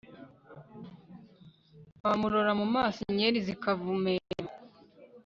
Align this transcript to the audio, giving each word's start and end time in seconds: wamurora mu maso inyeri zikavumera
wamurora 2.03 2.51
mu 2.59 2.65
maso 2.75 2.99
inyeri 3.11 3.37
zikavumera 3.47 4.35